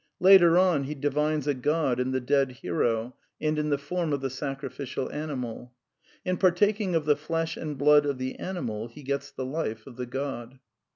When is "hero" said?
2.53-3.15